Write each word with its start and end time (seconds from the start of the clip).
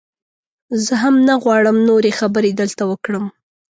زه 0.85 0.93
هم 1.03 1.15
نه 1.27 1.35
غواړم 1.43 1.77
نورې 1.89 2.11
خبرې 2.19 2.51
دلته 2.61 2.83
وکړم. 2.91 3.25